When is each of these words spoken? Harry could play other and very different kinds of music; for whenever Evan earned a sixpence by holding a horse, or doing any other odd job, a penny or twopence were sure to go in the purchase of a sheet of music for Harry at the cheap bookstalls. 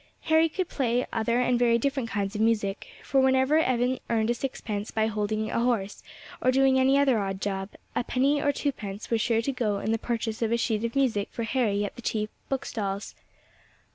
Harry 0.21 0.49
could 0.49 0.67
play 0.67 1.05
other 1.13 1.39
and 1.39 1.59
very 1.59 1.77
different 1.77 2.09
kinds 2.09 2.33
of 2.33 2.41
music; 2.41 2.87
for 3.03 3.21
whenever 3.21 3.59
Evan 3.59 3.99
earned 4.09 4.31
a 4.31 4.33
sixpence 4.33 4.89
by 4.89 5.05
holding 5.05 5.51
a 5.51 5.59
horse, 5.59 6.01
or 6.41 6.49
doing 6.49 6.79
any 6.79 6.97
other 6.97 7.19
odd 7.19 7.39
job, 7.39 7.69
a 7.95 8.03
penny 8.03 8.41
or 8.41 8.51
twopence 8.51 9.11
were 9.11 9.19
sure 9.19 9.43
to 9.43 9.51
go 9.51 9.77
in 9.77 9.91
the 9.91 9.99
purchase 9.99 10.41
of 10.41 10.51
a 10.51 10.57
sheet 10.57 10.83
of 10.83 10.95
music 10.95 11.27
for 11.31 11.43
Harry 11.43 11.85
at 11.85 11.95
the 11.97 12.01
cheap 12.01 12.31
bookstalls. 12.49 13.13